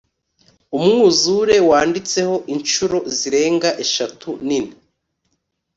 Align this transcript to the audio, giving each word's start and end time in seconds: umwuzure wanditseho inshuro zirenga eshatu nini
umwuzure 0.77 1.55
wanditseho 1.69 2.35
inshuro 2.53 2.97
zirenga 3.17 3.69
eshatu 3.83 4.29
nini 4.47 4.73